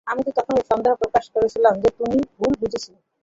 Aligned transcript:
আমি 0.07 0.21
তো 0.25 0.31
তখনই 0.37 0.63
সন্দেহ 0.71 0.93
প্রকাশ 1.01 1.25
করিয়াছিলাম 1.33 1.73
যে 1.83 1.89
তুমি 1.97 2.17
ভুল 2.35 2.53
বুঝিয়াছ। 2.61 2.85